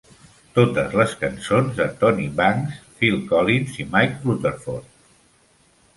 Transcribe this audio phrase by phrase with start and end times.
[0.53, 4.93] Totes les cançons de Tony Banks, Phil Collins, i Mike Rutherford.